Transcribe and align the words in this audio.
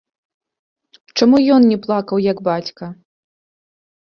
Чаму 1.17 1.37
ён 1.57 1.61
не 1.73 1.77
плакаў, 1.83 2.17
як 2.31 2.37
бацька? 2.49 2.85